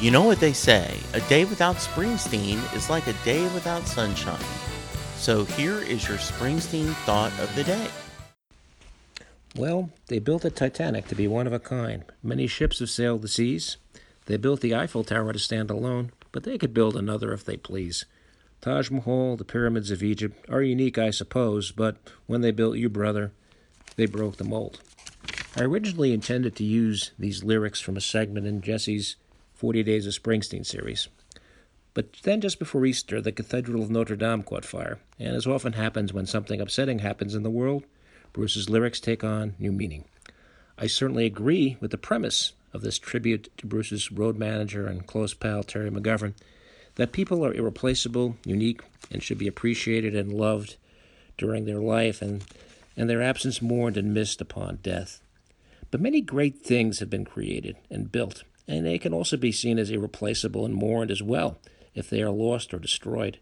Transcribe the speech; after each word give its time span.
You 0.00 0.10
know 0.10 0.24
what 0.24 0.40
they 0.40 0.52
say 0.52 0.98
a 1.12 1.20
day 1.28 1.44
without 1.44 1.76
Springsteen 1.76 2.58
is 2.74 2.90
like 2.90 3.06
a 3.06 3.12
day 3.24 3.42
without 3.54 3.86
sunshine. 3.86 4.44
So 5.16 5.44
here 5.44 5.78
is 5.78 6.08
your 6.08 6.18
Springsteen 6.18 6.92
thought 7.06 7.32
of 7.38 7.54
the 7.54 7.62
day. 7.62 7.88
Well, 9.56 9.90
they 10.08 10.18
built 10.18 10.42
the 10.42 10.50
Titanic 10.50 11.06
to 11.08 11.14
be 11.14 11.28
one 11.28 11.46
of 11.46 11.52
a 11.52 11.60
kind. 11.60 12.02
Many 12.24 12.48
ships 12.48 12.80
have 12.80 12.90
sailed 12.90 13.22
the 13.22 13.28
seas. 13.28 13.76
They 14.26 14.36
built 14.36 14.62
the 14.62 14.74
Eiffel 14.74 15.04
Tower 15.04 15.32
to 15.32 15.38
stand 15.38 15.70
alone, 15.70 16.10
but 16.32 16.42
they 16.42 16.58
could 16.58 16.74
build 16.74 16.96
another 16.96 17.32
if 17.32 17.44
they 17.44 17.56
please. 17.56 18.04
Taj 18.60 18.90
Mahal, 18.90 19.36
the 19.36 19.44
pyramids 19.44 19.92
of 19.92 20.02
Egypt 20.02 20.44
are 20.50 20.62
unique, 20.62 20.98
I 20.98 21.10
suppose, 21.10 21.70
but 21.70 21.98
when 22.26 22.40
they 22.40 22.50
built 22.50 22.78
you, 22.78 22.88
brother, 22.88 23.30
they 23.94 24.06
broke 24.06 24.38
the 24.38 24.44
mold. 24.44 24.80
I 25.54 25.62
originally 25.62 26.12
intended 26.12 26.56
to 26.56 26.64
use 26.64 27.12
these 27.16 27.44
lyrics 27.44 27.80
from 27.80 27.96
a 27.96 28.00
segment 28.00 28.46
in 28.46 28.60
Jesse's 28.60 29.14
40 29.54 29.82
Days 29.82 30.06
of 30.06 30.12
Springsteen 30.12 30.66
series. 30.66 31.08
But 31.94 32.12
then, 32.24 32.40
just 32.40 32.58
before 32.58 32.84
Easter, 32.84 33.20
the 33.20 33.32
Cathedral 33.32 33.82
of 33.82 33.90
Notre 33.90 34.16
Dame 34.16 34.42
caught 34.42 34.64
fire, 34.64 34.98
and 35.18 35.36
as 35.36 35.46
often 35.46 35.74
happens 35.74 36.12
when 36.12 36.26
something 36.26 36.60
upsetting 36.60 36.98
happens 36.98 37.34
in 37.34 37.44
the 37.44 37.50
world, 37.50 37.84
Bruce's 38.32 38.68
lyrics 38.68 38.98
take 38.98 39.22
on 39.22 39.54
new 39.60 39.70
meaning. 39.70 40.04
I 40.76 40.88
certainly 40.88 41.24
agree 41.24 41.76
with 41.80 41.92
the 41.92 41.98
premise 41.98 42.52
of 42.72 42.82
this 42.82 42.98
tribute 42.98 43.48
to 43.58 43.66
Bruce's 43.66 44.10
road 44.10 44.36
manager 44.36 44.88
and 44.88 45.06
close 45.06 45.32
pal 45.32 45.62
Terry 45.62 45.88
McGovern 45.88 46.34
that 46.96 47.12
people 47.12 47.44
are 47.44 47.54
irreplaceable, 47.54 48.36
unique, 48.44 48.80
and 49.10 49.22
should 49.22 49.38
be 49.38 49.46
appreciated 49.46 50.14
and 50.14 50.32
loved 50.32 50.76
during 51.38 51.64
their 51.64 51.78
life 51.78 52.20
and, 52.20 52.44
and 52.96 53.08
their 53.08 53.22
absence 53.22 53.62
mourned 53.62 53.96
and 53.96 54.12
missed 54.12 54.40
upon 54.40 54.78
death. 54.82 55.20
But 55.90 56.00
many 56.00 56.20
great 56.20 56.60
things 56.60 56.98
have 56.98 57.10
been 57.10 57.24
created 57.24 57.76
and 57.88 58.10
built, 58.10 58.42
and 58.66 58.84
they 58.84 58.98
can 58.98 59.12
also 59.12 59.36
be 59.36 59.52
seen 59.52 59.78
as 59.78 59.90
irreplaceable 59.90 60.64
and 60.64 60.74
mourned 60.74 61.10
as 61.10 61.22
well 61.22 61.58
if 61.94 62.08
they 62.10 62.22
are 62.22 62.30
lost 62.30 62.72
or 62.72 62.78
destroyed. 62.78 63.38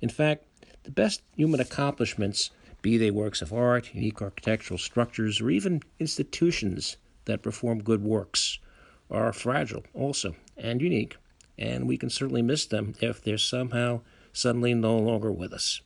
In 0.00 0.08
fact, 0.08 0.44
the 0.84 0.90
best 0.90 1.22
human 1.34 1.60
accomplishments 1.60 2.50
be 2.82 2.96
they 2.96 3.10
works 3.10 3.42
of 3.42 3.52
art, 3.52 3.94
unique 3.94 4.22
architectural 4.22 4.78
structures, 4.78 5.40
or 5.40 5.50
even 5.50 5.82
institutions 5.98 6.96
that 7.24 7.42
perform 7.42 7.82
good 7.82 8.02
works, 8.02 8.58
are 9.10 9.32
fragile 9.32 9.84
also 9.94 10.36
and 10.56 10.80
unique, 10.80 11.16
and 11.58 11.88
we 11.88 11.96
can 11.96 12.10
certainly 12.10 12.42
miss 12.42 12.66
them 12.66 12.94
if 13.00 13.22
they're 13.22 13.38
somehow 13.38 14.00
suddenly 14.32 14.74
no 14.74 14.96
longer 14.96 15.32
with 15.32 15.52
us. 15.52 15.80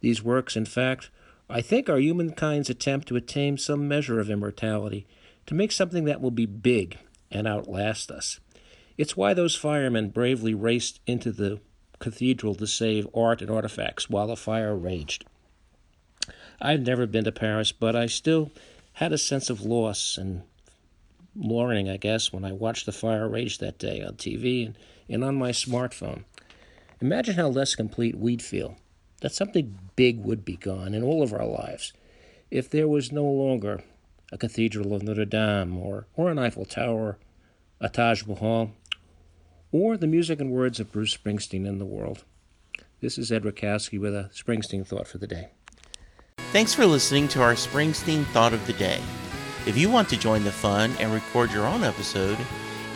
These 0.00 0.22
works, 0.22 0.56
in 0.56 0.66
fact, 0.66 1.10
I 1.48 1.60
think 1.60 1.88
are 1.88 1.98
humankind's 1.98 2.68
attempt 2.70 3.08
to 3.08 3.16
attain 3.16 3.56
some 3.56 3.86
measure 3.86 4.18
of 4.18 4.30
immortality, 4.30 5.06
to 5.46 5.54
make 5.54 5.72
something 5.72 6.04
that 6.04 6.20
will 6.20 6.30
be 6.30 6.46
big 6.46 6.98
and 7.34 7.46
outlast 7.46 8.10
us. 8.10 8.40
It's 8.96 9.16
why 9.16 9.34
those 9.34 9.56
firemen 9.56 10.10
bravely 10.10 10.54
raced 10.54 11.00
into 11.06 11.32
the 11.32 11.60
cathedral 11.98 12.54
to 12.54 12.66
save 12.66 13.08
art 13.14 13.42
and 13.42 13.50
artifacts 13.50 14.08
while 14.08 14.28
the 14.28 14.36
fire 14.36 14.76
raged. 14.76 15.24
I've 16.60 16.86
never 16.86 17.06
been 17.06 17.24
to 17.24 17.32
Paris, 17.32 17.72
but 17.72 17.96
I 17.96 18.06
still 18.06 18.52
had 18.94 19.12
a 19.12 19.18
sense 19.18 19.50
of 19.50 19.62
loss 19.62 20.16
and 20.16 20.42
mourning, 21.34 21.88
I 21.88 21.96
guess, 21.96 22.32
when 22.32 22.44
I 22.44 22.52
watched 22.52 22.86
the 22.86 22.92
fire 22.92 23.28
rage 23.28 23.58
that 23.58 23.78
day 23.78 24.02
on 24.02 24.14
TV 24.14 24.66
and, 24.66 24.78
and 25.08 25.24
on 25.24 25.34
my 25.34 25.50
smartphone. 25.50 26.24
Imagine 27.00 27.34
how 27.34 27.48
less 27.48 27.74
complete 27.74 28.16
we'd 28.16 28.40
feel 28.40 28.76
that 29.20 29.34
something 29.34 29.78
big 29.96 30.24
would 30.24 30.44
be 30.44 30.56
gone 30.56 30.94
in 30.94 31.02
all 31.02 31.22
of 31.22 31.32
our 31.32 31.46
lives 31.46 31.92
if 32.50 32.70
there 32.70 32.86
was 32.86 33.10
no 33.10 33.24
longer 33.24 33.82
a 34.30 34.38
Cathedral 34.38 34.94
of 34.94 35.02
Notre 35.02 35.24
Dame 35.24 35.76
or, 35.76 36.06
or 36.14 36.30
an 36.30 36.38
Eiffel 36.38 36.64
Tower, 36.64 37.18
a 37.84 37.90
Taj 37.90 38.24
Mahal, 38.24 38.70
or 39.70 39.98
the 39.98 40.06
music 40.06 40.40
and 40.40 40.50
words 40.50 40.80
of 40.80 40.90
Bruce 40.90 41.14
Springsteen 41.14 41.66
in 41.66 41.78
the 41.78 41.84
world. 41.84 42.24
This 43.02 43.18
is 43.18 43.30
Ed 43.30 43.42
Rakowski 43.42 44.00
with 44.00 44.14
a 44.14 44.30
Springsteen 44.32 44.86
thought 44.86 45.06
for 45.06 45.18
the 45.18 45.26
day. 45.26 45.50
Thanks 46.50 46.72
for 46.72 46.86
listening 46.86 47.28
to 47.28 47.42
our 47.42 47.52
Springsteen 47.52 48.24
Thought 48.28 48.54
of 48.54 48.66
the 48.66 48.72
Day. 48.72 49.00
If 49.66 49.76
you 49.76 49.90
want 49.90 50.08
to 50.08 50.16
join 50.16 50.44
the 50.44 50.50
fun 50.50 50.92
and 50.98 51.12
record 51.12 51.52
your 51.52 51.66
own 51.66 51.84
episode, 51.84 52.38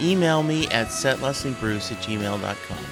email 0.01 0.43
me 0.43 0.67
at 0.69 0.87
setleslybruce 0.87 1.93
at 1.93 1.99
gmail.com. 1.99 2.85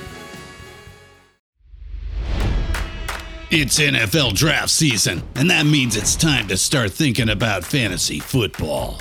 It's 3.51 3.79
NFL 3.79 4.35
draft 4.35 4.71
season, 4.71 5.23
and 5.35 5.49
that 5.49 5.65
means 5.65 5.97
it's 5.97 6.15
time 6.15 6.47
to 6.49 6.59
start 6.59 6.91
thinking 6.91 7.31
about 7.31 7.65
fantasy 7.65 8.19
football. 8.19 9.01